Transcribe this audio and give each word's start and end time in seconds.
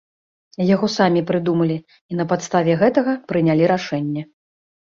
Яго 0.75 0.87
самі 0.93 1.21
прыдумалі 1.31 1.77
і 1.77 2.13
на 2.23 2.27
падставе 2.33 2.81
гэтага 2.81 3.17
прынялі 3.35 3.71
рашэнне. 3.77 4.21